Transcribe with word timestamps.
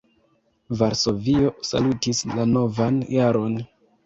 Varsovio 0.79 1.51
salutis 1.73 2.23
la 2.33 2.47
novan 2.55 2.99
jaron. 3.19 3.57